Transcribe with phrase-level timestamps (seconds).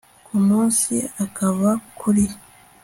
[0.25, 0.93] ku munsi
[1.25, 2.25] akazava kuri